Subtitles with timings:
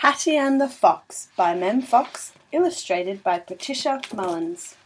[0.00, 4.76] Hattie and the Fox by Mem Fox, illustrated by Patricia Mullins.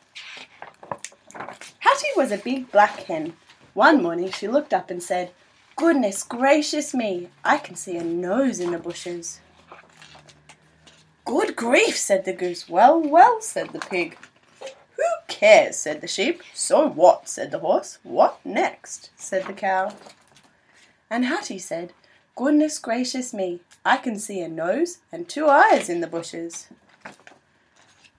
[1.79, 3.35] Hattie was a big black hen.
[3.75, 5.31] One morning she looked up and said,
[5.77, 9.39] Goodness gracious me, I can see a nose in the bushes.
[11.25, 12.69] Good grief, said the goose.
[12.69, 14.19] Well, well, said the pig.
[14.97, 16.43] Who cares, said the sheep.
[16.55, 18.01] So what, said the horse.
[18.03, 19.95] What next, said the cow.
[21.09, 21.93] And Hattie said,
[22.37, 26.67] Goodness gracious me, I can see a nose and two eyes in the bushes.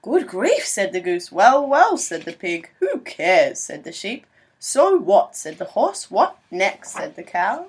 [0.01, 1.33] Good grief, said the goose.
[1.33, 2.69] Well, well, said the pig.
[2.79, 4.25] Who cares, said the sheep.
[4.57, 6.09] So what, said the horse.
[6.09, 7.65] What next, said the cow.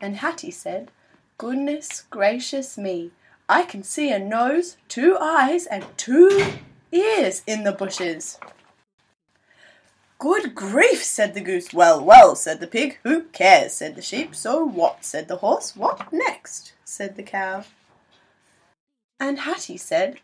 [0.00, 0.90] And Hattie said,
[1.36, 3.10] Goodness gracious me,
[3.46, 6.54] I can see a nose, two eyes, and two
[6.92, 8.38] ears in the bushes.
[10.22, 11.74] Good grief, said the goose.
[11.74, 12.98] Well, well, said the pig.
[13.02, 14.36] Who cares, said the sheep.
[14.36, 15.74] So what, said the horse.
[15.74, 17.64] What next, said the cow.
[19.18, 20.20] And Hattie said,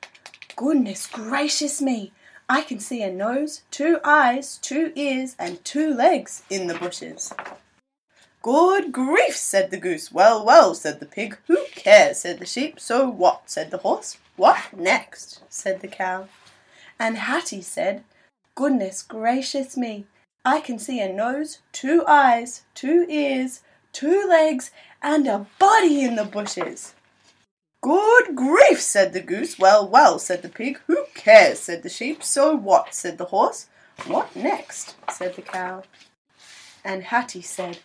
[0.54, 2.12] Goodness gracious me,
[2.48, 7.34] I can see a nose, two eyes, two ears, and two legs in the bushes.
[8.40, 10.12] Good grief, said the goose.
[10.12, 11.38] Well, well, said the pig.
[11.48, 12.78] Who cares, said the sheep.
[12.78, 14.16] So what, said the horse.
[14.36, 16.28] What next, said the cow.
[17.00, 18.04] And Hattie said,
[18.58, 20.06] Goodness gracious me!
[20.44, 23.60] I can see a nose, two eyes, two ears,
[23.92, 26.92] two legs, and a body in the bushes.
[27.84, 29.60] Good grief, said the goose.
[29.60, 30.80] Well, well, said the pig.
[30.88, 32.24] Who cares, said the sheep.
[32.24, 33.68] So what, said the horse.
[34.08, 35.84] What next, said the cow.
[36.84, 37.78] And Hattie said,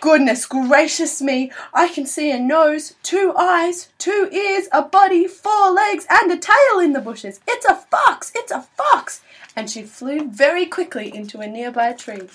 [0.00, 1.52] Goodness gracious me!
[1.72, 6.38] I can see a nose, two eyes, two ears, a body, four legs, and a
[6.38, 7.40] tail in the bushes.
[7.46, 8.32] It's a fox!
[8.34, 9.20] It's a fox!
[9.56, 12.28] And she flew very quickly into a nearby tree.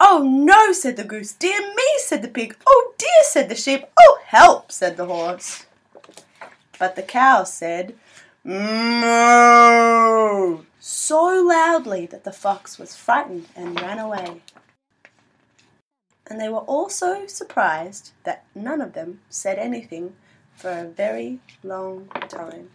[0.00, 1.32] Oh no, said the goose.
[1.32, 2.56] Dear me, said the pig.
[2.66, 3.84] Oh dear, said the sheep.
[3.98, 5.66] Oh help, said the horse.
[6.78, 7.94] But the cow said,
[8.42, 9.04] Moo!
[10.86, 14.42] so loudly that the fox was frightened and ran away.
[16.26, 20.14] And they were all so surprised that none of them said anything
[20.54, 22.70] for a very long time.